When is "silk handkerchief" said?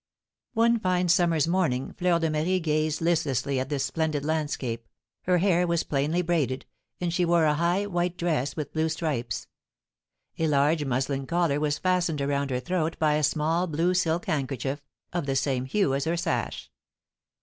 13.93-14.81